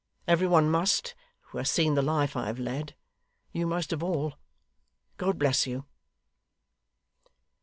Every 0.27 0.47
one 0.47 0.67
must, 0.71 1.13
who 1.49 1.59
has 1.59 1.69
seen 1.69 1.93
the 1.93 2.01
life 2.01 2.35
I 2.35 2.47
have 2.47 2.57
led 2.57 2.95
you 3.51 3.67
most 3.67 3.93
of 3.93 4.01
all. 4.01 4.33
God 5.17 5.37
bless 5.37 5.67
you! 5.67 5.85